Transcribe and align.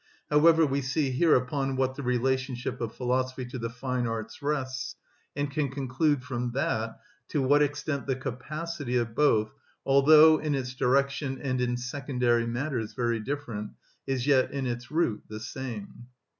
However, 0.31 0.65
we 0.65 0.81
see 0.81 1.11
here 1.11 1.35
upon 1.35 1.75
what 1.75 1.93
the 1.93 2.01
relationship 2.01 2.81
of 2.81 2.95
philosophy 2.95 3.45
to 3.45 3.59
the 3.59 3.69
fine 3.69 4.07
arts 4.07 4.41
rests, 4.41 4.95
and 5.35 5.51
can 5.51 5.69
conclude 5.69 6.23
from 6.23 6.53
that 6.53 6.99
to 7.27 7.39
what 7.39 7.61
extent 7.61 8.07
the 8.07 8.15
capacity 8.15 8.97
of 8.97 9.13
both, 9.13 9.53
although 9.85 10.39
in 10.39 10.55
its 10.55 10.73
direction 10.73 11.39
and 11.39 11.61
in 11.61 11.77
secondary 11.77 12.47
matters 12.47 12.93
very 12.95 13.19
different, 13.19 13.73
is 14.07 14.25
yet 14.25 14.49
in 14.49 14.65
its 14.65 14.89
root 14.89 15.21
the 15.27 15.39
same. 15.39 16.07